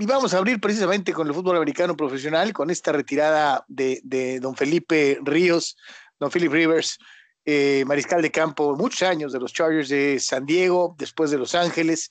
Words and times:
y 0.00 0.06
vamos 0.06 0.32
a 0.32 0.38
abrir 0.38 0.58
precisamente 0.58 1.12
con 1.12 1.28
el 1.28 1.34
fútbol 1.34 1.56
americano 1.56 1.94
profesional, 1.94 2.54
con 2.54 2.70
esta 2.70 2.90
retirada 2.90 3.66
de, 3.68 4.00
de 4.02 4.40
don 4.40 4.56
Felipe 4.56 5.18
Ríos, 5.22 5.76
don 6.18 6.30
Philip 6.30 6.50
Rivers, 6.50 6.98
eh, 7.44 7.84
mariscal 7.86 8.22
de 8.22 8.30
campo 8.30 8.74
muchos 8.76 9.02
años 9.02 9.30
de 9.30 9.40
los 9.40 9.52
Chargers 9.52 9.90
de 9.90 10.18
San 10.18 10.46
Diego, 10.46 10.96
después 10.98 11.30
de 11.30 11.36
Los 11.36 11.54
Ángeles 11.54 12.08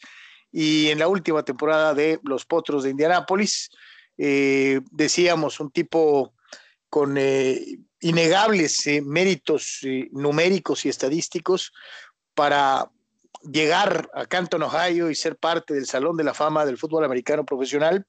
y 0.52 0.90
en 0.90 1.00
la 1.00 1.08
última 1.08 1.42
temporada 1.44 1.96
de 1.96 2.20
los 2.24 2.46
Potros 2.46 2.84
de 2.84 2.92
Indianápolis. 2.92 3.72
Eh, 4.20 4.82
decíamos, 4.92 5.60
un 5.60 5.72
tipo 5.72 6.36
con 6.90 7.16
eh, 7.18 7.80
innegables 8.02 8.84
méritos 9.04 9.80
numéricos 10.12 10.86
y 10.86 10.90
estadísticos 10.90 11.72
para 12.36 12.92
llegar 13.42 14.10
a 14.14 14.26
Canton, 14.26 14.64
Ohio 14.64 15.10
y 15.10 15.16
ser 15.16 15.38
parte 15.38 15.74
del 15.74 15.86
Salón 15.86 16.18
de 16.18 16.24
la 16.24 16.34
Fama 16.34 16.66
del 16.66 16.78
fútbol 16.78 17.06
americano 17.06 17.46
profesional, 17.46 18.06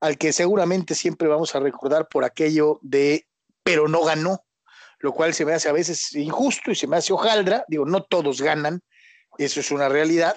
al 0.00 0.18
que 0.18 0.32
seguramente 0.32 0.94
siempre 0.94 1.28
vamos 1.28 1.54
a 1.54 1.60
recordar 1.60 2.08
por 2.08 2.24
aquello 2.24 2.78
de, 2.82 3.26
pero 3.62 3.88
no 3.88 4.04
ganó, 4.04 4.44
lo 4.98 5.12
cual 5.12 5.34
se 5.34 5.44
me 5.44 5.52
hace 5.52 5.68
a 5.68 5.72
veces 5.72 6.14
injusto 6.14 6.70
y 6.70 6.74
se 6.74 6.86
me 6.86 6.96
hace 6.96 7.12
hojaldra. 7.12 7.64
Digo, 7.68 7.84
no 7.84 8.02
todos 8.02 8.40
ganan, 8.40 8.82
eso 9.38 9.60
es 9.60 9.70
una 9.70 9.88
realidad. 9.88 10.36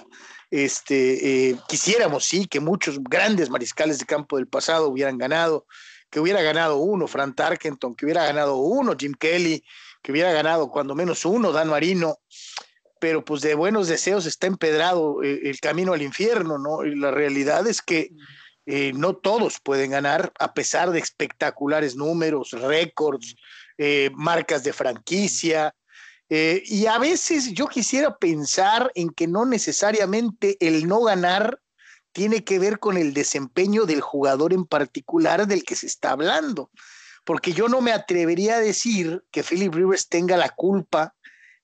Este, 0.50 1.50
eh, 1.50 1.58
quisiéramos, 1.68 2.26
sí, 2.26 2.48
que 2.48 2.60
muchos 2.60 3.04
grandes 3.04 3.50
mariscales 3.50 4.00
de 4.00 4.06
campo 4.06 4.38
del 4.38 4.48
pasado 4.48 4.90
hubieran 4.90 5.18
ganado, 5.18 5.66
que 6.10 6.20
hubiera 6.20 6.42
ganado 6.42 6.78
uno, 6.78 7.08
Frank 7.08 7.36
Tarkenton, 7.36 7.96
que 7.96 8.06
hubiera 8.06 8.26
ganado 8.26 8.58
uno, 8.58 8.96
Jim 8.98 9.14
Kelly, 9.14 9.64
que 10.02 10.12
hubiera 10.12 10.32
ganado 10.32 10.70
cuando 10.70 10.96
menos 10.96 11.26
uno, 11.26 11.52
Dan 11.52 11.70
Marino, 11.70 12.20
pero 13.00 13.24
pues 13.24 13.42
de 13.42 13.56
buenos 13.56 13.88
deseos 13.88 14.26
está 14.26 14.48
empedrado 14.48 15.24
eh, 15.24 15.42
el 15.44 15.60
camino 15.60 15.94
al 15.94 16.02
infierno, 16.02 16.58
¿no? 16.58 16.86
Y 16.86 16.96
la 16.96 17.12
realidad 17.12 17.68
es 17.68 17.82
que 17.82 18.12
eh, 18.66 18.92
no 18.94 19.16
todos 19.16 19.60
pueden 19.60 19.92
ganar, 19.92 20.32
a 20.40 20.54
pesar 20.54 20.92
de 20.92 21.00
espectaculares 21.00 21.96
números, 21.96 22.52
récords, 22.52 23.36
eh, 23.78 24.10
marcas 24.14 24.64
de 24.64 24.74
franquicia. 24.74 25.74
Y 26.30 26.88
a 26.88 26.98
veces 27.00 27.54
yo 27.54 27.68
quisiera 27.68 28.18
pensar 28.18 28.92
en 28.96 29.12
que 29.12 29.28
no 29.28 29.46
necesariamente 29.46 30.58
el 30.60 30.86
no 30.86 31.02
ganar 31.04 31.62
tiene 32.12 32.44
que 32.44 32.60
ver 32.60 32.80
con 32.80 32.98
el 32.98 33.14
desempeño 33.14 33.86
del 33.86 34.02
jugador 34.02 34.52
en 34.52 34.66
particular 34.66 35.48
del 35.48 35.64
que 35.64 35.76
se 35.76 35.86
está 35.86 36.10
hablando, 36.10 36.72
porque 37.24 37.54
yo 37.54 37.70
no 37.70 37.80
me 37.80 37.92
atrevería 37.92 38.56
a 38.56 38.60
decir 38.60 39.24
que 39.30 39.44
Philip 39.44 39.74
Rivers 39.74 40.10
tenga 40.10 40.36
la 40.36 40.50
culpa 40.50 41.14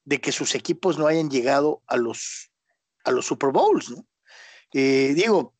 de 0.05 0.19
que 0.21 0.31
sus 0.31 0.55
equipos 0.55 0.97
no 0.97 1.07
hayan 1.07 1.29
llegado 1.29 1.81
a 1.87 1.97
los, 1.97 2.51
a 3.03 3.11
los 3.11 3.25
Super 3.25 3.51
Bowls, 3.51 3.91
¿no? 3.91 4.05
Eh, 4.73 5.13
digo, 5.15 5.53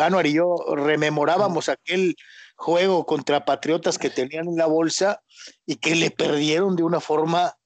Anuar 0.00 0.26
y 0.26 0.34
yo 0.34 0.56
rememorábamos 0.76 1.68
aquel 1.68 2.16
juego 2.56 3.04
contra 3.04 3.44
Patriotas 3.44 3.98
que 3.98 4.10
tenían 4.10 4.46
en 4.46 4.56
la 4.56 4.66
bolsa 4.66 5.22
y 5.66 5.76
que 5.76 5.94
le 5.96 6.10
perdieron 6.10 6.76
de 6.76 6.84
una 6.84 7.00
forma 7.00 7.56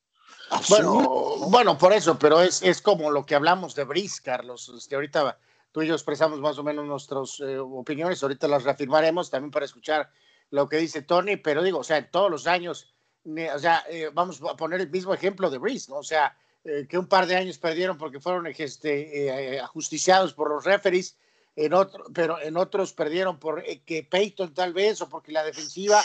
bueno, 0.68 1.48
bueno, 1.48 1.78
por 1.78 1.92
eso, 1.92 2.18
pero 2.18 2.40
es, 2.40 2.62
es 2.62 2.80
como 2.80 3.10
lo 3.10 3.24
que 3.26 3.34
hablamos 3.34 3.74
de 3.74 3.84
Brice, 3.84 4.20
Carlos. 4.22 4.70
Este, 4.76 4.94
ahorita 4.94 5.38
tú 5.72 5.82
y 5.82 5.86
yo 5.86 5.94
expresamos 5.94 6.40
más 6.40 6.58
o 6.58 6.62
menos 6.62 6.84
nuestras 6.86 7.40
eh, 7.40 7.58
opiniones, 7.58 8.22
ahorita 8.22 8.46
las 8.46 8.62
reafirmaremos 8.64 9.30
también 9.30 9.50
para 9.50 9.64
escuchar 9.64 10.10
lo 10.50 10.68
que 10.68 10.76
dice 10.76 11.02
Tony, 11.02 11.36
pero 11.36 11.62
digo, 11.62 11.78
o 11.78 11.84
sea, 11.84 11.96
en 11.96 12.10
todos 12.10 12.30
los 12.30 12.46
años, 12.46 12.93
o 13.24 13.58
sea, 13.58 13.84
eh, 13.88 14.10
vamos 14.12 14.40
a 14.42 14.56
poner 14.56 14.80
el 14.80 14.90
mismo 14.90 15.14
ejemplo 15.14 15.50
de 15.50 15.58
Brice, 15.58 15.90
¿no? 15.90 15.98
O 15.98 16.04
sea, 16.04 16.36
eh, 16.64 16.86
que 16.88 16.98
un 16.98 17.06
par 17.06 17.26
de 17.26 17.36
años 17.36 17.58
perdieron 17.58 17.98
porque 17.98 18.20
fueron 18.20 18.46
este, 18.46 19.60
ajusticiados 19.60 20.34
por 20.34 20.50
los 20.50 20.64
referees 20.64 21.16
en 21.56 21.72
otro, 21.72 22.04
pero 22.12 22.40
en 22.40 22.56
otros 22.56 22.92
perdieron 22.92 23.38
por 23.38 23.60
eh, 23.60 23.80
que 23.84 24.02
Peyton 24.02 24.52
tal 24.54 24.72
vez 24.72 25.00
o 25.00 25.08
porque 25.08 25.32
la 25.32 25.44
defensiva, 25.44 26.02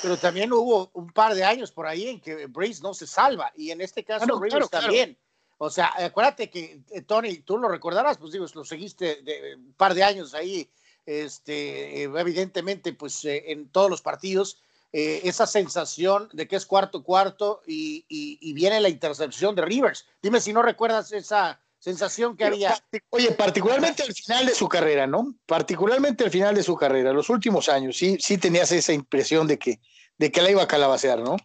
pero 0.00 0.16
también 0.16 0.52
hubo 0.52 0.90
un 0.94 1.12
par 1.12 1.34
de 1.34 1.44
años 1.44 1.72
por 1.72 1.86
ahí 1.86 2.08
en 2.08 2.20
que 2.20 2.46
Breeze 2.46 2.82
no 2.82 2.94
se 2.94 3.06
salva 3.06 3.52
y 3.56 3.70
en 3.70 3.80
este 3.80 4.04
caso 4.04 4.26
ah, 4.28 4.68
también. 4.70 5.16
O 5.58 5.70
sea, 5.70 5.92
acuérdate 5.96 6.50
que 6.50 6.80
eh, 6.90 7.02
Tony, 7.02 7.38
tú 7.38 7.58
lo 7.58 7.68
recordarás, 7.68 8.18
pues 8.18 8.32
digo, 8.32 8.46
lo 8.54 8.64
seguiste 8.64 9.22
de, 9.22 9.56
un 9.56 9.74
par 9.74 9.94
de 9.94 10.02
años 10.04 10.34
ahí, 10.34 10.68
este, 11.04 12.04
evidentemente, 12.04 12.92
pues 12.92 13.24
eh, 13.24 13.50
en 13.50 13.68
todos 13.68 13.90
los 13.90 14.02
partidos, 14.02 14.62
esa 14.92 15.46
sensación 15.46 16.28
de 16.32 16.46
que 16.46 16.56
es 16.56 16.66
cuarto 16.66 17.02
cuarto 17.02 17.62
y, 17.66 18.04
y 18.08 18.52
viene 18.52 18.80
la 18.80 18.88
intercepción 18.88 19.54
de 19.54 19.62
Rivers. 19.62 20.06
Dime 20.22 20.40
si 20.40 20.52
no 20.52 20.62
recuerdas 20.62 21.12
esa, 21.12 21.62
sensación 21.82 22.36
que 22.36 22.44
había. 22.44 22.76
Oye, 23.10 23.32
particularmente 23.32 24.04
al 24.04 24.14
final 24.14 24.46
de 24.46 24.54
su 24.54 24.68
carrera, 24.68 25.08
¿no? 25.08 25.34
Particularmente 25.46 26.22
al 26.22 26.30
final 26.30 26.54
de 26.54 26.62
su 26.62 26.76
carrera, 26.76 27.12
los 27.12 27.28
últimos 27.28 27.68
años, 27.68 27.96
sí, 27.96 28.16
sí 28.20 28.38
tenías 28.38 28.70
esa 28.70 28.92
impresión 28.92 29.48
de 29.48 29.58
que, 29.58 29.80
de 30.16 30.30
que 30.30 30.42
la 30.42 30.52
iba 30.52 30.62
a 30.62 30.68
calabacear, 30.68 31.18
¿no? 31.20 31.36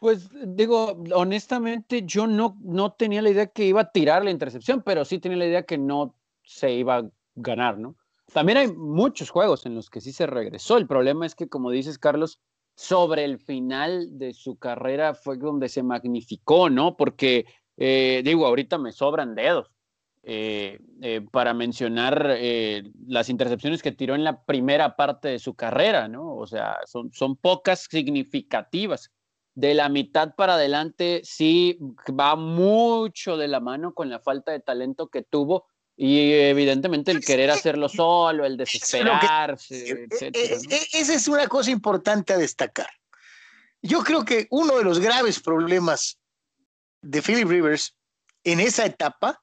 Pues 0.00 0.28
digo, 0.54 1.02
honestamente, 1.14 2.02
yo 2.04 2.26
no, 2.26 2.58
no 2.60 2.92
tenía 2.92 3.22
la 3.22 3.30
idea 3.30 3.46
que 3.46 3.64
iba 3.64 3.80
a 3.80 3.90
tirar 3.90 4.22
la 4.22 4.30
intercepción, 4.30 4.82
pero 4.82 5.06
sí 5.06 5.18
tenía 5.18 5.38
la 5.38 5.46
idea 5.46 5.62
que 5.62 5.78
no 5.78 6.14
se 6.44 6.70
iba 6.72 6.98
a 6.98 7.10
ganar, 7.34 7.78
¿no? 7.78 7.96
También 8.32 8.58
hay 8.58 8.72
muchos 8.72 9.30
juegos 9.30 9.66
en 9.66 9.74
los 9.74 9.90
que 9.90 10.00
sí 10.00 10.12
se 10.12 10.26
regresó. 10.26 10.76
El 10.76 10.86
problema 10.86 11.26
es 11.26 11.34
que, 11.34 11.48
como 11.48 11.70
dices, 11.70 11.98
Carlos, 11.98 12.38
sobre 12.74 13.24
el 13.24 13.38
final 13.38 14.18
de 14.18 14.32
su 14.34 14.56
carrera 14.56 15.14
fue 15.14 15.36
donde 15.36 15.68
se 15.68 15.82
magnificó, 15.82 16.70
¿no? 16.70 16.96
Porque 16.96 17.46
eh, 17.78 18.22
digo, 18.24 18.44
ahorita 18.44 18.76
me 18.76 18.92
sobran 18.92 19.36
dedos 19.36 19.70
eh, 20.24 20.80
eh, 21.00 21.22
para 21.30 21.54
mencionar 21.54 22.36
las 23.06 23.28
intercepciones 23.28 23.82
que 23.82 23.92
tiró 23.92 24.14
en 24.14 24.24
la 24.24 24.44
primera 24.44 24.96
parte 24.96 25.28
de 25.28 25.38
su 25.38 25.54
carrera, 25.54 26.08
¿no? 26.08 26.34
O 26.34 26.46
sea, 26.46 26.78
son, 26.86 27.12
son 27.12 27.36
pocas 27.36 27.86
significativas. 27.88 29.10
De 29.54 29.74
la 29.74 29.88
mitad 29.88 30.34
para 30.36 30.54
adelante 30.54 31.20
sí 31.24 31.78
va 32.08 32.36
mucho 32.36 33.36
de 33.36 33.48
la 33.48 33.60
mano 33.60 33.94
con 33.94 34.10
la 34.10 34.20
falta 34.20 34.52
de 34.52 34.60
talento 34.60 35.08
que 35.08 35.22
tuvo 35.22 35.66
y 36.00 36.32
evidentemente 36.32 37.10
el 37.10 37.24
querer 37.24 37.50
hacerlo 37.50 37.88
solo, 37.88 38.46
el 38.46 38.56
desesperarse, 38.56 40.06
etc. 40.08 40.36
Esa 40.92 41.14
es 41.14 41.26
una 41.26 41.48
cosa 41.48 41.72
importante 41.72 42.32
a 42.32 42.38
destacar. 42.38 42.88
Yo 43.82 44.04
creo 44.04 44.24
que 44.24 44.46
uno 44.50 44.78
de 44.78 44.84
los 44.84 45.00
graves 45.00 45.40
problemas 45.40 46.20
de 47.02 47.20
Philip 47.20 47.48
Rivers 47.48 47.96
en 48.44 48.60
esa 48.60 48.86
etapa 48.86 49.42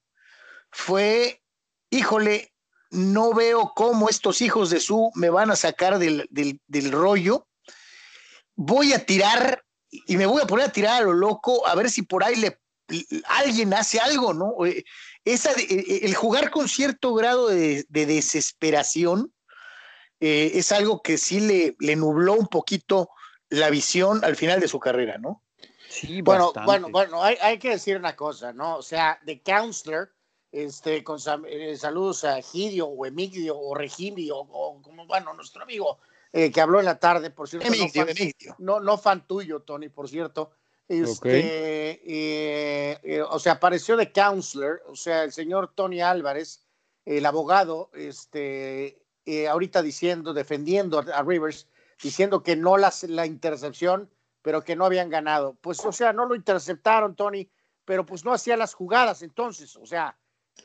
fue, 0.71 1.43
híjole, 1.89 2.53
no 2.89 3.33
veo 3.33 3.73
cómo 3.75 4.07
estos 4.07 4.39
hijos 4.39 4.69
de 4.69 4.79
su 4.79 5.11
me 5.15 5.29
van 5.29 5.51
a 5.51 5.57
sacar 5.57 5.99
del, 5.99 6.91
rollo. 6.93 7.49
Voy 8.55 8.93
a 8.93 9.05
tirar 9.05 9.61
y 9.89 10.15
me 10.15 10.25
voy 10.25 10.41
a 10.41 10.47
poner 10.47 10.67
a 10.67 10.71
tirar 10.71 11.01
a 11.01 11.05
lo 11.05 11.11
loco 11.11 11.67
a 11.67 11.75
ver 11.75 11.89
si 11.89 12.03
por 12.03 12.23
ahí 12.23 12.37
le, 12.37 12.61
alguien 13.27 13.73
hace 13.73 13.99
algo, 13.99 14.33
¿no? 14.33 14.65
Eh, 14.65 14.85
esa, 15.23 15.51
eh, 15.51 15.65
eh, 15.69 15.99
el 16.03 16.15
jugar 16.15 16.51
con 16.51 16.67
cierto 16.67 17.13
grado 17.13 17.47
de, 17.47 17.85
desesperación 17.89 19.31
es 20.19 20.71
algo 20.71 21.03
que 21.03 21.17
sí 21.17 21.39
le, 21.39 21.75
le 21.79 21.95
nubló 21.95 22.33
un 22.33 22.47
poquito 22.47 23.09
la 23.49 23.69
visión 23.69 24.23
al 24.23 24.35
final 24.35 24.59
de 24.59 24.67
su 24.67 24.79
carrera, 24.79 25.19
¿no? 25.19 25.43
bueno, 26.23 26.51
bueno, 26.65 26.89
bueno, 26.89 27.23
hay, 27.23 27.57
que 27.59 27.71
decir 27.71 27.97
una 27.97 28.15
cosa, 28.15 28.53
¿no? 28.53 28.77
O 28.77 28.81
sea, 28.81 29.19
The 29.25 29.41
Counselor, 29.41 30.11
este, 30.51 31.03
con 31.03 31.19
eh, 31.47 31.75
saludos 31.77 32.23
a 32.23 32.41
Gidio 32.41 32.87
o 32.87 33.05
Emilio 33.05 33.57
o 33.57 33.75
Regimio 33.75 34.37
o, 34.37 34.81
como, 34.81 35.05
bueno, 35.05 35.33
nuestro 35.33 35.63
amigo 35.63 35.99
eh, 36.33 36.51
que 36.51 36.61
habló 36.61 36.79
en 36.79 36.85
la 36.85 36.99
tarde, 36.99 37.29
por 37.29 37.47
cierto. 37.47 37.69
no, 38.57 38.79
No, 38.79 38.97
fan 38.97 39.25
tuyo, 39.27 39.61
Tony, 39.61 39.89
por 39.89 40.09
cierto. 40.09 40.51
Este, 40.87 42.01
eh, 42.05 43.21
o 43.29 43.39
sea, 43.39 43.53
apareció 43.53 43.97
The 43.97 44.11
Counselor, 44.11 44.83
o 44.87 44.95
sea, 44.95 45.23
el 45.23 45.31
señor 45.31 45.73
Tony 45.73 46.01
Álvarez, 46.01 46.63
el 47.05 47.25
abogado, 47.25 47.89
este, 47.93 49.01
ahorita 49.49 49.81
diciendo, 49.81 50.33
defendiendo 50.33 50.99
a 50.99 51.23
Rivers, 51.23 51.67
diciendo 52.01 52.43
que 52.43 52.55
no 52.55 52.77
la, 52.77 52.93
la 53.07 53.25
intercepción 53.25 54.09
pero 54.45 54.63
que 54.63 54.75
no 54.75 54.85
habían 54.85 55.09
ganado. 55.09 55.57
Pues, 55.59 55.83
o 55.83 55.91
sea, 55.91 56.13
no 56.13 56.27
lo 56.27 56.35
interceptaron, 56.35 57.15
Tony, 57.15 57.49
pero 57.83 58.05
pues 58.05 58.23
no 58.23 58.31
hacía 58.31 58.55
las 58.55 58.75
jugadas 58.75 59.23
entonces, 59.23 59.75
o 59.75 59.87
sea, 59.87 60.15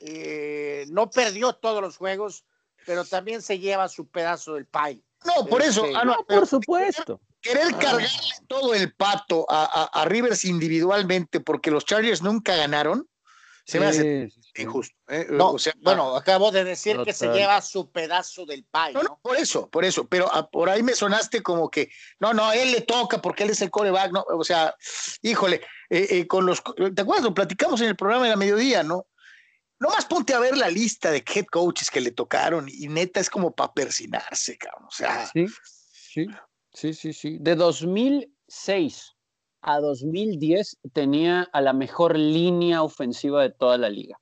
eh, 0.01 0.85
no 0.89 1.09
perdió 1.09 1.53
todos 1.53 1.81
los 1.81 1.97
juegos, 1.97 2.45
pero 2.85 3.03
también 3.05 3.41
se 3.41 3.57
lleva 3.57 3.89
su 3.89 4.07
pedazo 4.07 4.53
del 4.53 4.67
pay. 4.67 5.03
No, 5.25 5.47
por 5.47 5.63
eso, 5.63 5.83
este, 5.83 5.97
ah, 5.97 6.15
por 6.27 6.45
supuesto. 6.45 7.19
Querer, 7.41 7.71
cargarle 7.71 8.07
todo 8.47 8.73
el 8.73 8.93
pato 8.93 9.45
a, 9.49 10.05
Rivers 10.05 10.45
individualmente 10.45 11.39
porque 11.39 11.71
los 11.71 11.85
Chargers 11.85 12.21
nunca 12.21 12.55
ganaron, 12.55 13.07
se 13.65 13.79
me 13.79 13.87
hace 13.87 14.29
injusto. 14.55 14.95
¿eh? 15.07 15.27
No, 15.29 15.51
o 15.51 15.59
sea, 15.59 15.73
bueno, 15.81 16.15
acabo 16.15 16.51
de 16.51 16.63
decir 16.63 16.97
que 17.03 17.13
se 17.13 17.27
lleva 17.29 17.61
su 17.61 17.91
pedazo 17.91 18.45
del 18.45 18.65
pay. 18.65 18.93
No, 18.93 19.03
no, 19.03 19.19
por 19.21 19.37
eso, 19.37 19.69
por 19.69 19.85
eso, 19.85 20.07
pero 20.07 20.29
ah, 20.31 20.49
por 20.49 20.69
ahí 20.69 20.83
me 20.83 20.93
sonaste 20.93 21.41
como 21.41 21.69
que, 21.69 21.89
no, 22.19 22.33
no, 22.33 22.51
él 22.51 22.71
le 22.71 22.81
toca 22.81 23.21
porque 23.21 23.43
él 23.43 23.51
es 23.51 23.61
el 23.61 23.71
coreback, 23.71 24.11
¿no? 24.11 24.25
O 24.29 24.43
sea, 24.43 24.75
híjole, 25.21 25.61
eh, 25.89 26.07
eh, 26.09 26.27
con 26.27 26.45
los, 26.45 26.61
¿te 26.63 27.01
acuerdas? 27.01 27.23
Lo 27.23 27.33
platicamos 27.33 27.81
en 27.81 27.87
el 27.87 27.95
programa 27.95 28.25
de 28.25 28.31
la 28.31 28.35
mediodía, 28.35 28.83
¿no? 28.83 29.07
nomás 29.81 30.05
ponte 30.05 30.33
a 30.35 30.39
ver 30.39 30.55
la 30.55 30.69
lista 30.69 31.09
de 31.09 31.23
head 31.27 31.45
coaches 31.45 31.89
que 31.89 31.99
le 31.99 32.11
tocaron 32.11 32.69
y 32.69 32.87
neta 32.87 33.19
es 33.19 33.31
como 33.31 33.53
para 33.53 33.73
persinarse, 33.73 34.55
cabrón. 34.57 34.85
O 34.87 34.91
sea, 34.91 35.25
sí, 35.33 35.47
sí, 35.91 36.27
sí, 36.73 36.93
sí, 36.93 37.13
sí. 37.13 37.37
De 37.39 37.55
2006 37.55 39.15
a 39.61 39.79
2010 39.79 40.79
tenía 40.93 41.47
a 41.53 41.61
la 41.61 41.71
mejor 41.73 42.17
línea 42.17 42.83
ofensiva 42.83 43.43
de 43.43 43.51
toda 43.51 43.77
la 43.77 43.89
liga. 43.89 44.17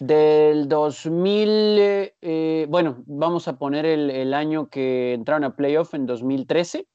Del 0.00 0.68
2000, 0.68 2.10
eh, 2.20 2.66
bueno, 2.68 3.04
vamos 3.06 3.46
a 3.48 3.58
poner 3.58 3.86
el, 3.86 4.10
el, 4.10 4.34
año 4.34 4.68
que 4.68 5.12
entraron 5.12 5.44
a 5.44 5.54
playoff 5.54 5.94
en 5.94 6.06
2013. 6.06 6.88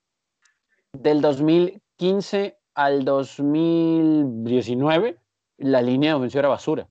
Del 0.93 1.21
2015 1.21 2.57
al 2.73 3.05
2019, 3.05 5.19
la 5.57 5.81
línea 5.81 6.17
ofensiva 6.17 6.39
era 6.39 6.49
basura. 6.49 6.89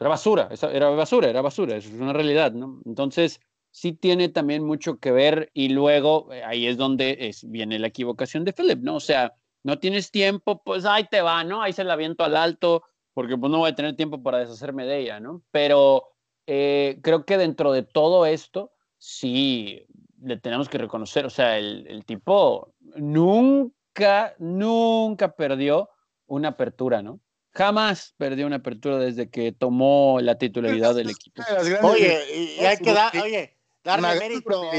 Era 0.00 0.10
basura, 0.10 0.48
era 0.72 0.90
basura, 0.90 1.28
era 1.28 1.42
basura, 1.42 1.76
es 1.76 1.88
una 1.88 2.12
realidad, 2.12 2.52
¿no? 2.52 2.80
Entonces, 2.84 3.40
sí 3.78 3.92
tiene 3.92 4.28
también 4.28 4.64
mucho 4.64 4.98
que 4.98 5.12
ver 5.12 5.50
y 5.54 5.68
luego 5.68 6.32
eh, 6.32 6.42
ahí 6.42 6.66
es 6.66 6.76
donde 6.76 7.16
es, 7.20 7.48
viene 7.48 7.78
la 7.78 7.86
equivocación 7.86 8.44
de 8.44 8.52
Philip, 8.52 8.80
¿no? 8.80 8.96
O 8.96 9.00
sea, 9.00 9.34
no 9.62 9.78
tienes 9.78 10.10
tiempo, 10.10 10.62
pues 10.64 10.84
ahí 10.84 11.06
te 11.08 11.20
va, 11.20 11.44
¿no? 11.44 11.62
Ahí 11.62 11.72
se 11.72 11.84
la 11.84 11.94
viento 11.94 12.24
al 12.24 12.36
alto, 12.36 12.82
porque 13.14 13.36
pues 13.36 13.52
no 13.52 13.58
voy 13.58 13.70
a 13.70 13.74
tener 13.76 13.94
tiempo 13.94 14.20
para 14.20 14.38
deshacerme 14.38 14.84
de 14.84 14.98
ella, 14.98 15.20
¿no? 15.20 15.42
Pero 15.52 16.08
eh, 16.48 16.98
creo 17.02 17.24
que 17.24 17.38
dentro 17.38 17.70
de 17.70 17.84
todo 17.84 18.26
esto, 18.26 18.72
sí, 18.98 19.86
le 20.20 20.38
tenemos 20.38 20.68
que 20.68 20.78
reconocer, 20.78 21.24
o 21.24 21.30
sea, 21.30 21.56
el, 21.56 21.86
el 21.86 22.04
tipo 22.04 22.74
nunca, 22.96 24.34
nunca 24.38 25.36
perdió 25.36 25.88
una 26.26 26.48
apertura, 26.48 27.00
¿no? 27.00 27.20
Jamás 27.52 28.14
perdió 28.16 28.46
una 28.46 28.56
apertura 28.56 28.98
desde 28.98 29.30
que 29.30 29.52
tomó 29.52 30.18
la 30.20 30.36
titularidad 30.36 30.96
del 30.96 31.10
equipo. 31.10 31.42
Oye, 31.82 32.58
y 32.58 32.64
hay 32.64 32.76
que 32.76 32.92
dar, 32.92 33.16
oye, 33.16 33.57
darle 33.96 34.18
mérito. 34.18 34.70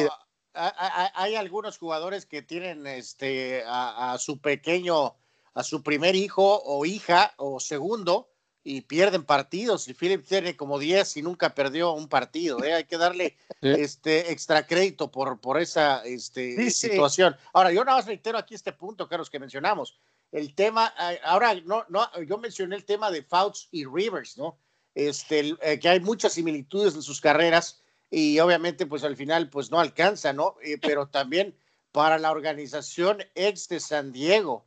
Hay 0.53 1.35
algunos 1.35 1.77
jugadores 1.77 2.25
que 2.25 2.41
tienen 2.41 2.85
este 2.87 3.63
a, 3.65 4.17
su 4.19 4.39
pequeño, 4.39 5.15
a 5.53 5.63
su 5.63 5.83
primer 5.83 6.15
hijo 6.15 6.61
o 6.63 6.85
hija 6.85 7.33
o 7.37 7.59
segundo 7.59 8.29
y 8.63 8.81
pierden 8.81 9.23
partidos. 9.23 9.87
Y 9.87 9.93
Philip 9.93 10.25
tiene 10.25 10.55
como 10.55 10.79
10 10.79 11.17
y 11.17 11.21
nunca 11.21 11.55
perdió 11.55 11.93
un 11.93 12.09
partido. 12.09 12.63
¿eh? 12.63 12.73
Hay 12.73 12.83
que 12.83 12.97
darle 12.97 13.37
este 13.61 14.31
extra 14.31 14.67
crédito 14.67 15.11
por, 15.11 15.39
por 15.39 15.59
esa 15.59 16.03
este, 16.03 16.69
situación. 16.71 17.35
Ahora, 17.53 17.71
yo 17.71 17.83
nada 17.85 17.97
más 17.97 18.05
reitero 18.05 18.37
aquí 18.37 18.55
este 18.55 18.73
punto, 18.73 19.07
Carlos, 19.07 19.29
que 19.29 19.39
mencionamos 19.39 19.97
el 20.31 20.53
tema, 20.53 20.93
ahora 21.23 21.55
no, 21.65 21.85
no, 21.89 22.07
yo 22.21 22.37
mencioné 22.37 22.75
el 22.75 22.85
tema 22.85 23.09
de 23.09 23.23
Fouts 23.23 23.67
y 23.71 23.85
Rivers, 23.85 24.37
¿no? 24.37 24.59
Este, 24.93 25.55
eh, 25.61 25.79
que 25.79 25.89
hay 25.89 25.99
muchas 25.99 26.33
similitudes 26.33 26.93
en 26.93 27.01
sus 27.01 27.21
carreras 27.21 27.81
y 28.09 28.39
obviamente 28.39 28.85
pues 28.85 29.03
al 29.03 29.15
final 29.15 29.49
pues 29.49 29.71
no 29.71 29.79
alcanza, 29.79 30.33
¿no? 30.33 30.55
Eh, 30.63 30.77
pero 30.81 31.07
también 31.07 31.55
para 31.91 32.17
la 32.17 32.31
organización 32.31 33.23
ex 33.35 33.67
de 33.67 33.79
San 33.79 34.11
Diego, 34.11 34.65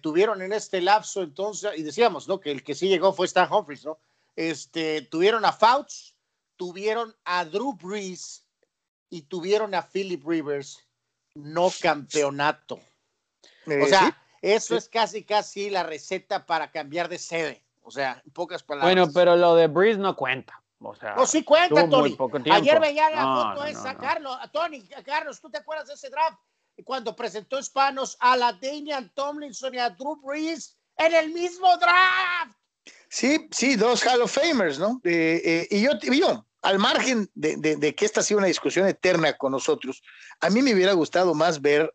tuvieron 0.00 0.42
en 0.42 0.52
este 0.52 0.80
lapso 0.80 1.22
entonces, 1.22 1.70
y 1.76 1.84
decíamos, 1.84 2.26
¿no? 2.26 2.40
Que 2.40 2.50
el 2.50 2.64
que 2.64 2.74
sí 2.74 2.88
llegó 2.88 3.12
fue 3.12 3.26
Stan 3.26 3.48
Humphries, 3.48 3.84
¿no? 3.84 4.00
Este, 4.34 5.02
tuvieron 5.02 5.44
a 5.44 5.52
Fouts, 5.52 6.16
tuvieron 6.56 7.14
a 7.24 7.44
Drew 7.44 7.74
Brees 7.74 8.44
y 9.10 9.22
tuvieron 9.22 9.74
a 9.74 9.82
Philip 9.82 10.26
Rivers, 10.26 10.84
no 11.34 11.72
campeonato. 11.80 12.80
O 13.66 13.86
sea, 13.86 14.16
eso 14.42 14.76
es 14.76 14.88
casi, 14.88 15.24
casi 15.24 15.70
la 15.70 15.82
receta 15.82 16.46
para 16.46 16.70
cambiar 16.70 17.08
de 17.08 17.18
sede. 17.18 17.64
O 17.82 17.90
sea, 17.90 18.22
en 18.24 18.32
pocas 18.32 18.62
palabras. 18.62 18.94
Bueno, 18.94 19.12
pero 19.12 19.36
lo 19.36 19.54
de 19.54 19.66
Breeze 19.66 19.98
no 19.98 20.14
cuenta. 20.14 20.62
O 20.80 20.94
sea, 20.94 21.14
no, 21.16 21.26
sí 21.26 21.42
cuenta, 21.42 21.88
Tony. 21.88 22.16
Ayer 22.50 22.80
veía 22.80 23.10
la 23.10 23.52
foto 23.52 23.64
esa, 23.64 23.96
Carlos. 23.96 24.36
Tony, 24.52 24.86
Carlos, 25.04 25.40
¿tú 25.40 25.50
te 25.50 25.58
acuerdas 25.58 25.88
de 25.88 25.94
ese 25.94 26.08
draft? 26.08 26.38
Cuando 26.84 27.16
presentó 27.16 27.58
Hispanos 27.58 28.16
a 28.20 28.36
la 28.36 28.52
Damian 28.52 29.12
Tomlinson 29.14 29.74
y 29.74 29.78
a 29.78 29.90
Drew 29.90 30.16
Brees 30.22 30.78
en 30.96 31.14
el 31.14 31.30
mismo 31.32 31.76
draft. 31.78 32.56
Sí, 33.08 33.48
sí, 33.50 33.74
dos 33.74 34.04
Hall 34.06 34.22
of 34.22 34.32
Famers, 34.32 34.78
¿no? 34.78 35.00
Eh, 35.02 35.42
eh, 35.44 35.68
y 35.70 35.82
yo, 35.82 35.90
yo 36.00 36.46
al 36.62 36.78
margen 36.78 37.30
de, 37.34 37.94
que 37.94 38.04
esta 38.04 38.20
ha 38.20 38.22
sido 38.22 38.38
una 38.38 38.46
discusión 38.46 38.86
eterna 38.86 39.36
con 39.36 39.52
nosotros, 39.52 40.02
a 40.40 40.50
mí 40.50 40.60
me 40.62 40.74
hubiera 40.74 40.92
gustado 40.92 41.34
más 41.34 41.60
ver, 41.60 41.92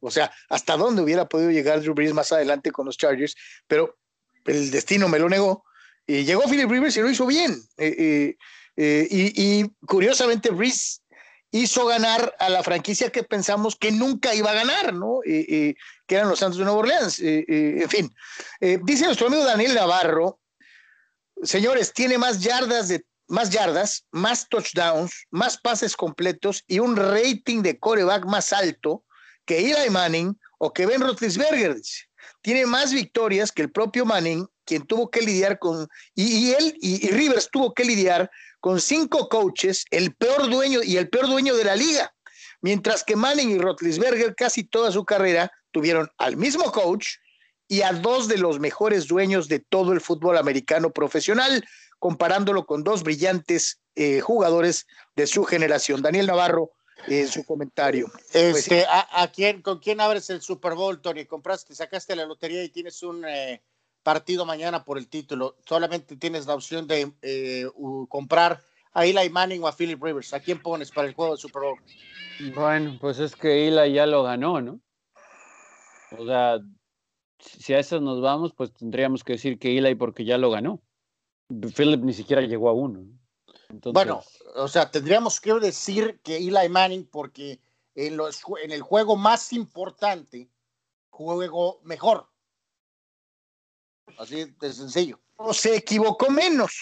o 0.00 0.10
sea, 0.10 0.32
hasta 0.48 0.76
dónde 0.76 1.02
hubiera 1.02 1.28
podido 1.28 1.50
llegar 1.50 1.80
Drew 1.80 1.94
Brees 1.94 2.12
más 2.12 2.32
adelante 2.32 2.70
con 2.70 2.86
los 2.86 2.96
Chargers, 2.96 3.34
pero 3.66 3.96
el 4.44 4.70
destino 4.70 5.08
me 5.08 5.18
lo 5.18 5.28
negó. 5.28 5.64
Y 6.08 6.24
llegó 6.24 6.44
Philip 6.48 6.70
Rivers 6.70 6.96
y 6.96 7.00
lo 7.02 7.10
hizo 7.10 7.26
bien. 7.26 7.62
Eh, 7.76 7.94
eh, 7.98 8.36
eh, 8.76 9.06
y, 9.10 9.68
curiosamente, 9.86 10.48
Brees 10.48 11.02
hizo 11.50 11.84
ganar 11.84 12.34
a 12.38 12.48
la 12.48 12.62
franquicia 12.62 13.10
que 13.10 13.22
pensamos 13.22 13.76
que 13.76 13.92
nunca 13.92 14.34
iba 14.34 14.50
a 14.50 14.54
ganar, 14.54 14.94
¿no? 14.94 15.20
que 15.24 15.74
eran 16.08 16.30
los 16.30 16.38
Santos 16.38 16.58
de 16.58 16.64
Nueva 16.64 16.80
Orleans. 16.80 17.20
en 17.20 17.88
fin, 17.88 18.14
dice 18.84 19.04
nuestro 19.04 19.28
amigo 19.28 19.44
Daniel 19.44 19.74
Navarro, 19.74 20.40
señores, 21.42 21.92
tiene 21.92 22.18
más 22.18 22.40
yardas 22.40 22.88
de 22.88 23.04
más 23.28 23.50
yardas, 23.50 24.06
más 24.10 24.48
touchdowns, 24.48 25.26
más 25.30 25.58
pases 25.58 25.96
completos 25.96 26.64
y 26.66 26.78
un 26.78 26.96
rating 26.96 27.62
de 27.62 27.78
coreback 27.78 28.24
más 28.24 28.52
alto 28.52 29.04
que 29.44 29.70
Eli 29.70 29.90
Manning 29.90 30.38
o 30.58 30.72
que 30.72 30.86
Ben 30.86 31.00
Roethlisberger. 31.00 31.76
Tiene 32.48 32.64
más 32.64 32.94
victorias 32.94 33.52
que 33.52 33.60
el 33.60 33.70
propio 33.70 34.06
Manning, 34.06 34.48
quien 34.64 34.86
tuvo 34.86 35.10
que 35.10 35.20
lidiar 35.20 35.58
con, 35.58 35.86
y, 36.14 36.52
él 36.52 36.74
y, 36.80 37.06
Rivers 37.10 37.50
tuvo 37.52 37.74
que 37.74 37.84
lidiar 37.84 38.30
con 38.58 38.80
cinco 38.80 39.28
coaches, 39.28 39.84
el 39.90 40.14
peor 40.14 40.48
dueño 40.48 40.82
y 40.82 40.96
el 40.96 41.10
peor 41.10 41.26
dueño 41.26 41.54
de 41.54 41.64
la 41.64 41.76
liga, 41.76 42.10
mientras 42.62 43.04
que 43.04 43.16
Manning 43.16 43.50
y 43.50 43.58
Roethlisberger 43.58 44.34
casi 44.34 44.64
toda 44.64 44.90
su 44.90 45.04
carrera 45.04 45.52
tuvieron 45.72 46.08
al 46.16 46.38
mismo 46.38 46.72
coach 46.72 47.16
y 47.68 47.82
a 47.82 47.92
dos 47.92 48.28
de 48.28 48.38
los 48.38 48.58
mejores 48.58 49.08
dueños 49.08 49.48
de 49.48 49.58
todo 49.58 49.92
el 49.92 50.00
fútbol 50.00 50.38
americano 50.38 50.90
profesional, 50.90 51.62
comparándolo 51.98 52.64
con 52.64 52.82
dos 52.82 53.02
brillantes 53.02 53.82
eh, 53.94 54.20
jugadores 54.20 54.86
de 55.16 55.26
su 55.26 55.44
generación. 55.44 56.00
Daniel 56.00 56.28
Navarro, 56.28 56.70
en 57.06 57.28
su 57.28 57.44
comentario. 57.44 58.10
Este, 58.32 58.84
¿a, 58.88 59.30
quién, 59.32 59.62
¿Con 59.62 59.78
quién 59.78 60.00
abres 60.00 60.30
el 60.30 60.40
Super 60.40 60.74
Bowl, 60.74 61.00
Tony? 61.00 61.24
Compraste, 61.24 61.74
sacaste 61.74 62.16
la 62.16 62.26
lotería 62.26 62.64
y 62.64 62.68
tienes 62.68 63.02
un 63.02 63.24
eh, 63.24 63.62
partido 64.02 64.44
mañana 64.44 64.84
por 64.84 64.98
el 64.98 65.08
título. 65.08 65.56
Solamente 65.66 66.16
tienes 66.16 66.46
la 66.46 66.54
opción 66.54 66.86
de 66.86 67.12
eh, 67.22 67.66
comprar 68.08 68.62
a 68.92 69.06
Eli 69.06 69.30
Manning 69.30 69.62
o 69.62 69.68
a 69.68 69.72
Philip 69.72 70.02
Rivers. 70.02 70.34
¿A 70.34 70.40
quién 70.40 70.60
pones 70.60 70.90
para 70.90 71.08
el 71.08 71.14
juego 71.14 71.32
del 71.32 71.40
Super 71.40 71.62
Bowl? 71.62 71.78
Bueno, 72.54 72.98
pues 73.00 73.18
es 73.18 73.34
que 73.34 73.68
Eli 73.68 73.92
ya 73.92 74.06
lo 74.06 74.22
ganó, 74.22 74.60
¿no? 74.60 74.80
O 76.16 76.24
sea, 76.24 76.58
si 77.38 77.74
a 77.74 77.78
eso 77.78 78.00
nos 78.00 78.20
vamos, 78.20 78.52
pues 78.54 78.72
tendríamos 78.72 79.24
que 79.24 79.34
decir 79.34 79.58
que 79.58 79.76
Eli 79.76 79.94
porque 79.94 80.24
ya 80.24 80.38
lo 80.38 80.50
ganó. 80.50 80.80
Philip 81.48 82.02
ni 82.02 82.12
siquiera 82.12 82.42
llegó 82.42 82.68
a 82.68 82.72
uno. 82.72 83.06
Bueno, 83.68 84.22
o 84.54 84.68
sea, 84.68 84.90
tendríamos 84.90 85.40
que 85.40 85.52
decir 85.54 86.20
que 86.22 86.36
Eli 86.36 86.68
Manning, 86.68 87.06
porque 87.06 87.60
en, 87.94 88.16
los, 88.16 88.42
en 88.62 88.72
el 88.72 88.82
juego 88.82 89.16
más 89.16 89.52
importante, 89.52 90.48
juego 91.10 91.80
mejor. 91.82 92.28
Así 94.18 94.44
de 94.58 94.72
sencillo. 94.72 95.20
O 95.36 95.52
se 95.52 95.76
equivocó 95.76 96.30
menos. 96.30 96.72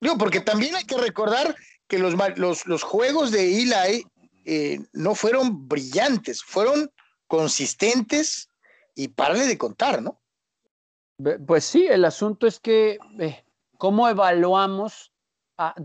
Digo, 0.00 0.18
porque 0.18 0.40
también 0.40 0.74
hay 0.74 0.84
que 0.84 0.98
recordar 0.98 1.56
que 1.88 1.98
los, 1.98 2.14
los, 2.36 2.66
los 2.66 2.82
juegos 2.82 3.30
de 3.30 3.62
Eli 3.62 4.06
eh, 4.44 4.80
no 4.92 5.14
fueron 5.14 5.68
brillantes, 5.68 6.42
fueron 6.42 6.92
consistentes 7.26 8.48
y 8.94 9.08
parle 9.08 9.46
de 9.46 9.56
contar, 9.56 10.02
¿no? 10.02 10.20
Pues 11.46 11.64
sí, 11.64 11.86
el 11.86 12.04
asunto 12.04 12.46
es 12.46 12.58
que, 12.58 12.98
eh, 13.20 13.44
¿cómo 13.78 14.08
evaluamos? 14.08 15.11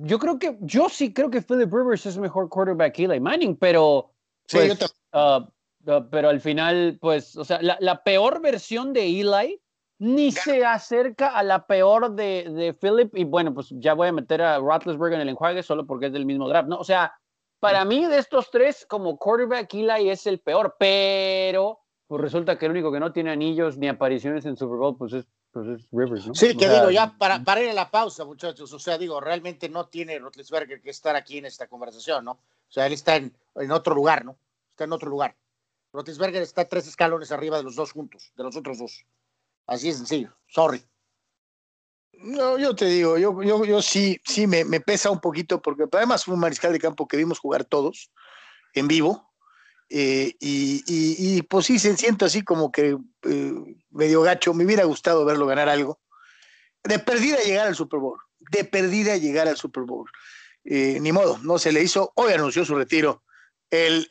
Yo 0.02 0.20
creo 0.20 0.40
que, 0.40 0.58
yo 0.62 0.90
sí 0.90 1.14
creo 1.14 1.30
que 1.30 1.42
Philip 1.42 1.72
Rivers 1.72 2.06
es 2.06 2.18
mejor 2.18 2.50
quarterback 2.50 2.94
que 2.94 3.06
Eli 3.06 3.20
Manning, 3.20 3.56
pero, 3.56 4.12
pues, 4.52 4.96
ah, 5.14 5.48
ah, 5.88 6.08
pero 6.10 6.30
al 6.30 6.42
final, 6.42 6.98
pues, 7.00 7.36
o 7.36 7.46
sea, 7.46 7.60
la, 7.62 8.04
peor 8.04 8.42
versión 8.42 8.94
de 8.94 9.06
Eli 9.06 9.62
ni 10.00 10.32
se 10.32 10.64
acerca 10.64 11.30
a 11.30 11.44
la 11.44 11.66
peor 11.66 12.12
de, 12.12 12.50
de, 12.50 12.74
Philip, 12.74 13.16
y 13.16 13.24
bueno, 13.24 13.54
pues 13.54 13.70
ya 13.72 13.94
voy 13.94 14.08
a 14.08 14.12
meter 14.12 14.42
a 14.42 14.60
Roethlisberger 14.60 15.16
en 15.16 15.22
el 15.22 15.30
enjuague 15.30 15.64
solo 15.64 15.88
porque 15.88 16.08
es 16.08 16.14
del 16.14 16.26
mismo 16.26 16.48
draft, 16.48 16.70
¿no? 16.70 16.78
O 16.78 16.84
sea, 16.84 17.14
para 17.60 17.84
mí 17.86 18.06
de 18.06 18.20
estos 18.20 18.52
tres, 18.52 18.86
como 18.88 19.18
quarterback, 19.18 19.74
Eli 19.74 20.10
es 20.10 20.28
el 20.28 20.40
peor, 20.40 20.76
pero 20.78 21.80
pues 22.08 22.22
resulta 22.22 22.58
que 22.58 22.66
el 22.66 22.72
único 22.72 22.92
que 22.92 23.00
no 23.00 23.12
tiene 23.12 23.32
anillos 23.32 23.78
ni 23.78 23.90
apariciones 23.90 24.46
en 24.46 24.56
Super 24.56 24.78
Bowl, 24.78 24.98
pues 24.98 25.14
es, 25.14 25.26
pues 25.52 25.68
Rivers, 25.92 26.28
¿no? 26.28 26.36
Sí, 26.36 26.56
que 26.56 26.70
digo, 26.70 26.90
ya 26.90 27.18
para, 27.18 27.44
para 27.44 27.62
ir 27.62 27.70
a 27.70 27.74
la 27.74 27.92
pausa, 27.92 28.24
muchachos, 28.24 28.72
o 28.72 28.80
sea, 28.80 28.98
digo, 28.98 29.20
realmente 29.20 29.68
no 29.68 29.88
tiene 29.88 30.18
Rotlisberger 30.18 30.82
que 30.82 30.90
estar 30.90 31.16
aquí 31.16 31.38
en 31.38 31.46
esta 31.46 31.68
conversación, 31.68 32.24
¿no? 32.24 32.32
O 32.32 32.72
sea, 32.72 32.88
él 32.88 32.94
está 32.94 33.18
en, 33.18 33.36
en 33.56 33.72
otro 33.72 33.94
lugar, 33.94 34.24
¿no? 34.24 34.38
Está 34.70 34.86
en 34.86 34.94
otro 34.94 35.10
lugar. 35.10 35.36
Rotlisberger 35.92 36.42
está 36.42 36.68
tres 36.68 36.88
escalones 36.88 37.32
arriba 37.32 37.58
de 37.58 37.64
los 37.64 37.76
dos 37.76 37.92
juntos, 37.92 38.32
de 38.38 38.44
los 38.44 38.56
otros 38.56 38.78
dos. 38.78 39.06
Así 39.66 39.90
es 39.90 39.98
sencillo, 39.98 40.34
sorry. 40.48 40.82
No, 42.14 42.58
yo 42.58 42.74
te 42.74 42.86
digo, 42.86 43.18
yo, 43.18 43.44
yo, 43.44 43.66
yo 43.66 43.82
sí, 43.82 44.20
sí 44.24 44.48
me, 44.48 44.64
me, 44.64 44.80
pesa 44.80 45.12
un 45.12 45.20
poquito 45.20 45.62
porque 45.62 45.86
además 45.92 46.24
fue 46.24 46.34
un 46.34 46.40
mariscal 46.40 46.72
de 46.72 46.80
campo 46.80 47.08
que 47.08 47.18
vimos 47.18 47.38
jugar 47.38 47.66
todos 47.66 48.12
en 48.74 48.88
vivo 48.88 49.27
eh, 49.90 50.36
y, 50.40 50.84
y, 50.86 51.38
y, 51.38 51.42
pues 51.44 51.66
sí 51.68 51.80
se 51.80 51.96
siente 51.96 52.26
así 52.26 52.44
como 52.44 52.72
que 52.72 52.98
eh, 53.24 53.54
medio 53.92 54.22
gacho, 54.22 54.54
me 54.54 54.66
hubiera 54.66 54.84
gustado 54.84 55.24
verlo 55.26 55.46
ganar 55.46 55.70
algo. 55.70 56.00
De 56.84 57.00
perdida 57.00 57.38
llegar 57.40 57.68
al 57.68 57.76
Super 57.76 58.00
Bowl, 58.00 58.20
de 58.52 58.64
perdida 58.66 59.18
llegar 59.18 59.48
al 59.48 59.58
Super 59.58 59.84
Bowl. 59.84 60.10
Eh, 60.66 61.00
ni 61.00 61.12
modo, 61.12 61.38
no 61.40 61.58
se 61.58 61.72
le 61.72 61.82
hizo, 61.82 62.12
hoy 62.16 62.34
anunció 62.34 62.66
su 62.66 62.76
retiro 62.76 63.24
el 63.70 64.08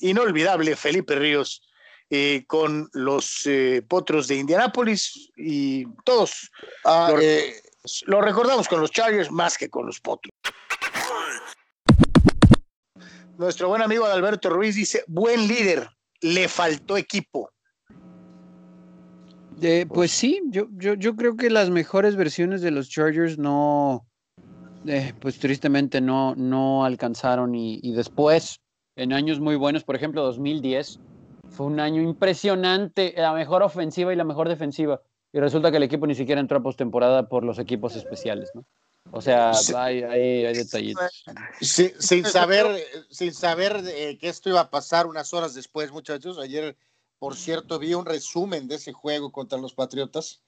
inolvidable 0.00 0.74
Felipe 0.74 1.14
Ríos 1.14 1.62
con 2.48 2.88
los 2.92 3.48
Potros 3.86 4.26
de 4.26 4.34
Indianápolis 4.34 5.30
y 5.36 5.86
todos 6.04 6.50
Ah, 6.84 7.12
lo, 7.12 7.20
lo 8.06 8.20
recordamos 8.20 8.66
con 8.66 8.80
los 8.80 8.90
Chargers 8.90 9.30
más 9.30 9.56
que 9.56 9.70
con 9.70 9.86
los 9.86 10.00
Potros. 10.00 10.34
Nuestro 13.38 13.68
buen 13.68 13.82
amigo 13.82 14.04
Adalberto 14.04 14.50
Ruiz 14.50 14.74
dice, 14.74 15.04
buen 15.06 15.46
líder, 15.46 15.88
le 16.22 16.48
faltó 16.48 16.96
equipo. 16.96 17.50
Eh, 19.62 19.86
pues 19.88 20.10
sí, 20.10 20.42
yo, 20.48 20.66
yo, 20.72 20.94
yo 20.94 21.14
creo 21.14 21.36
que 21.36 21.48
las 21.48 21.70
mejores 21.70 22.16
versiones 22.16 22.62
de 22.62 22.72
los 22.72 22.88
Chargers 22.88 23.38
no, 23.38 24.04
eh, 24.88 25.14
pues 25.20 25.38
tristemente 25.38 26.00
no, 26.00 26.34
no 26.34 26.84
alcanzaron 26.84 27.54
y, 27.54 27.78
y 27.80 27.92
después, 27.92 28.60
en 28.96 29.12
años 29.12 29.38
muy 29.38 29.54
buenos, 29.54 29.84
por 29.84 29.94
ejemplo 29.94 30.24
2010, 30.24 30.98
fue 31.48 31.66
un 31.66 31.78
año 31.78 32.02
impresionante, 32.02 33.14
la 33.16 33.32
mejor 33.32 33.62
ofensiva 33.62 34.12
y 34.12 34.16
la 34.16 34.24
mejor 34.24 34.48
defensiva, 34.48 35.00
y 35.32 35.38
resulta 35.38 35.70
que 35.70 35.76
el 35.76 35.84
equipo 35.84 36.08
ni 36.08 36.16
siquiera 36.16 36.40
entró 36.40 36.58
a 36.58 36.62
postemporada 36.64 37.28
por 37.28 37.44
los 37.44 37.60
equipos 37.60 37.94
especiales, 37.94 38.50
¿no? 38.52 38.64
O 39.10 39.22
sea, 39.22 39.54
Sí. 39.54 39.72
hay, 39.76 40.02
hay, 40.02 40.44
hay 40.46 40.54
detallitos. 40.54 41.24
Sí, 41.60 41.92
sin 41.98 42.24
saber, 42.24 42.66
sin 43.10 43.32
saber 43.32 43.82
eh, 43.86 44.18
que 44.18 44.28
esto 44.28 44.48
iba 44.48 44.60
a 44.60 44.70
pasar 44.70 45.06
unas 45.06 45.32
horas 45.32 45.54
después, 45.54 45.90
muchachos. 45.90 46.38
Ayer, 46.38 46.76
por 47.18 47.36
cierto, 47.36 47.78
vi 47.78 47.94
un 47.94 48.04
resumen 48.04 48.68
de 48.68 48.76
ese 48.76 48.92
juego 48.92 49.32
contra 49.32 49.58
los 49.58 49.74
Patriotas, 49.74 50.42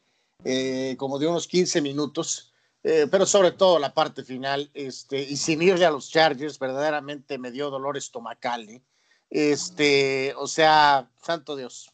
eh, 0.44 0.94
como 0.98 1.18
de 1.18 1.26
unos 1.26 1.46
15 1.46 1.80
minutos, 1.80 2.52
eh, 2.82 3.06
pero 3.10 3.26
sobre 3.26 3.52
todo 3.52 3.78
la 3.78 3.92
parte 3.92 4.24
final, 4.24 4.70
este, 4.74 5.22
y 5.22 5.36
sin 5.36 5.60
irle 5.62 5.84
a 5.84 5.90
los 5.90 6.10
Chargers, 6.10 6.58
verdaderamente 6.58 7.38
me 7.38 7.50
dio 7.50 7.70
dolor 7.70 7.96
estomacal. 7.96 8.68
¿eh? 8.68 8.82
Este, 9.28 10.34
o 10.36 10.46
sea, 10.46 11.10
santo 11.22 11.56
Dios. 11.56 11.90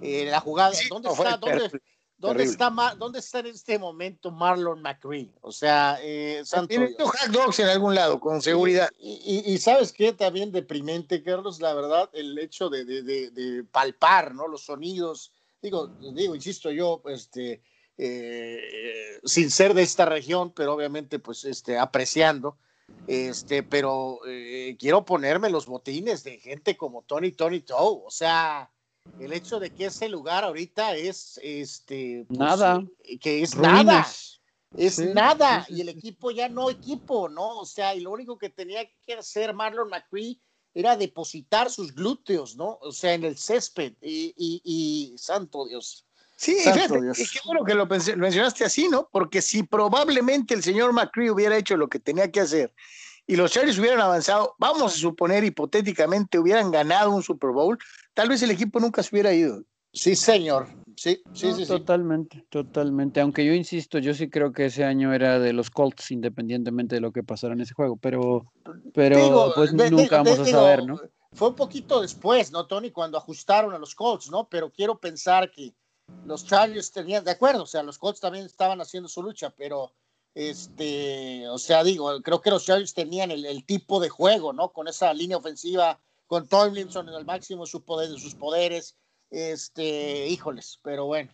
Eh, 0.00 0.26
la 0.26 0.40
jugada, 0.40 0.74
Sí, 0.74 0.88
¿dónde 0.88 1.08
está? 1.08 1.36
¿Dónde, 1.36 1.70
dónde 2.28 2.44
está, 2.44 2.94
¿Dónde 2.98 3.18
está 3.18 3.38
en 3.40 3.46
este 3.46 3.78
momento 3.78 4.30
Marlon 4.30 4.80
McCree? 4.82 5.30
O 5.40 5.52
sea, 5.52 5.98
eh, 6.02 6.42
Tiene 6.68 6.86
hot 6.98 7.30
dogs 7.30 7.58
en 7.60 7.68
algún 7.68 7.94
lado, 7.94 8.18
con 8.20 8.40
seguridad. 8.42 8.88
Y, 8.98 9.42
y- 9.46 9.52
y 9.52 9.58
sabes 9.58 9.92
qué, 9.92 10.12
también 10.12 10.50
deprimente, 10.52 11.22
Carlos, 11.22 11.60
la 11.60 11.74
verdad, 11.74 12.08
el 12.12 12.38
hecho 12.38 12.68
de, 12.70 12.84
de- 12.84 13.02
de- 13.02 13.30
de 13.30 13.64
palpar, 13.64 14.34
¿no? 14.34 14.48
Los 14.48 14.64
sonidos, 14.64 15.32
digo, 15.62 15.88
digo, 16.14 16.34
insisto 16.34 16.70
yo, 16.70 17.02
este, 17.06 17.62
eh, 17.96 18.60
sin 19.24 19.50
ser 19.50 19.74
de 19.74 19.82
esta 19.82 20.04
región, 20.04 20.52
pero 20.52 20.74
obviamente, 20.74 21.18
pues, 21.18 21.44
este, 21.44 21.78
apreciando, 21.78 22.58
este, 23.06 23.62
pero 23.62 24.18
eh, 24.26 24.76
quiero 24.78 25.04
ponerme 25.04 25.50
los 25.50 25.66
botines 25.66 26.24
de 26.24 26.38
gente 26.38 26.76
como 26.76 27.02
Tony, 27.02 27.32
Tony 27.32 27.60
Toe, 27.60 28.02
o 28.04 28.10
sea, 28.10 28.70
el 29.18 29.32
hecho 29.32 29.60
de 29.60 29.70
que 29.70 29.86
ese 29.86 30.08
lugar 30.08 30.44
ahorita 30.44 30.96
es, 30.96 31.38
este, 31.42 32.24
pues, 32.28 32.38
Nada. 32.38 32.82
eh, 33.04 33.18
que 33.18 33.42
es 33.42 33.56
nada. 33.56 34.06
Es 34.76 34.96
Sí, 34.96 35.06
nada, 35.14 35.64
sí, 35.64 35.66
sí, 35.68 35.78
y 35.78 35.80
el 35.82 35.88
equipo 35.88 36.32
ya 36.32 36.48
no 36.48 36.68
equipo, 36.68 37.28
¿no? 37.28 37.58
O 37.60 37.64
sea, 37.64 37.94
y 37.94 38.00
lo 38.00 38.10
único 38.10 38.36
que 38.38 38.50
tenía 38.50 38.84
que 39.06 39.14
hacer 39.14 39.54
Marlon 39.54 39.88
McCree 39.88 40.40
era 40.74 40.96
depositar 40.96 41.70
sus 41.70 41.94
glúteos, 41.94 42.56
¿no? 42.56 42.78
O 42.82 42.90
sea, 42.90 43.14
en 43.14 43.22
el 43.24 43.38
césped, 43.38 43.92
y, 44.02 44.34
y, 44.36 44.60
y 44.64 45.16
santo 45.18 45.66
Dios. 45.66 46.04
Sí, 46.36 46.58
Santo 46.58 46.80
fíjate, 46.80 47.02
Dios. 47.02 47.18
y 47.20 47.28
qué 47.28 47.38
bueno 47.44 47.64
que 47.64 47.74
lo 47.74 47.86
pensé- 47.86 48.16
mencionaste 48.16 48.64
así, 48.64 48.88
¿no? 48.88 49.08
Porque 49.12 49.40
si 49.40 49.62
probablemente 49.62 50.54
el 50.54 50.64
señor 50.64 50.92
McCree 50.92 51.30
hubiera 51.30 51.56
hecho 51.56 51.76
lo 51.76 51.86
que 51.88 52.00
tenía 52.00 52.32
que 52.32 52.40
hacer 52.40 52.74
y 53.26 53.36
los 53.36 53.52
Chargers 53.52 53.78
hubieran 53.78 54.00
avanzado, 54.00 54.54
vamos 54.58 54.94
a 54.94 54.96
suponer 54.96 55.44
hipotéticamente 55.44 56.38
hubieran 56.38 56.70
ganado 56.70 57.10
un 57.10 57.22
Super 57.22 57.50
Bowl, 57.50 57.78
tal 58.12 58.28
vez 58.28 58.42
el 58.42 58.50
equipo 58.50 58.80
nunca 58.80 59.02
se 59.02 59.14
hubiera 59.14 59.32
ido. 59.32 59.62
Sí, 59.92 60.16
señor. 60.16 60.68
Sí, 60.96 61.22
sí, 61.32 61.48
No, 61.48 61.54
sí, 61.56 61.62
sí. 61.62 61.68
Totalmente, 61.68 62.44
totalmente. 62.50 63.20
Aunque 63.20 63.44
yo 63.44 63.52
insisto, 63.52 63.98
yo 63.98 64.12
sí 64.14 64.28
creo 64.28 64.52
que 64.52 64.66
ese 64.66 64.84
año 64.84 65.12
era 65.14 65.38
de 65.38 65.52
los 65.52 65.70
Colts, 65.70 66.10
independientemente 66.10 66.96
de 66.96 67.00
lo 67.00 67.12
que 67.12 67.22
pasara 67.22 67.54
en 67.54 67.60
ese 67.60 67.74
juego. 67.74 67.96
Pero, 67.96 68.52
pero 68.92 69.16
Digo, 69.16 69.52
pues 69.54 69.72
de- 69.76 69.84
de- 69.84 69.90
nunca 69.90 70.16
vamos 70.22 70.36
de- 70.36 70.42
a 70.42 70.44
digo, 70.46 70.58
saber, 70.58 70.84
¿no? 70.84 71.00
Fue 71.32 71.48
un 71.48 71.54
poquito 71.56 72.00
después, 72.00 72.52
¿no, 72.52 72.66
Tony? 72.66 72.90
Cuando 72.92 73.18
ajustaron 73.18 73.72
a 73.74 73.78
los 73.78 73.94
Colts, 73.94 74.30
¿no? 74.30 74.48
Pero 74.48 74.70
quiero 74.70 74.98
pensar 74.98 75.50
que 75.50 75.74
los 76.24 76.44
Chargers 76.44 76.92
tenían, 76.92 77.24
de 77.24 77.32
acuerdo, 77.32 77.64
o 77.64 77.66
sea, 77.66 77.82
los 77.82 77.98
Colts 77.98 78.20
también 78.20 78.46
estaban 78.46 78.80
haciendo 78.80 79.08
su 79.08 79.22
lucha, 79.22 79.50
pero, 79.50 79.92
este, 80.34 81.48
o 81.48 81.58
sea, 81.58 81.84
digo, 81.84 82.20
creo 82.22 82.40
que 82.40 82.50
los 82.50 82.64
Chargers 82.64 82.94
tenían 82.94 83.30
el, 83.30 83.64
tipo 83.64 84.00
de 84.00 84.08
juego, 84.08 84.52
¿no? 84.52 84.72
Con 84.72 84.88
esa 84.88 85.14
línea 85.14 85.36
ofensiva, 85.36 86.00
con 86.26 86.48
Tomlinson 86.48 87.08
en 87.08 87.14
el 87.14 87.24
máximo 87.24 87.64
poderes, 87.86 88.14
de 88.14 88.20
sus 88.20 88.34
poderes 88.34 88.96
este, 89.30 90.28
híjoles, 90.28 90.80
pero 90.82 91.06
bueno. 91.06 91.32